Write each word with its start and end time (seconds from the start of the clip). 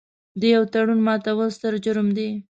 د 0.39 0.41
یوه 0.53 0.67
تړون 0.73 0.99
ماتول 1.07 1.49
ستر 1.57 1.73
جرم 1.85 2.07
دی. 2.17 2.29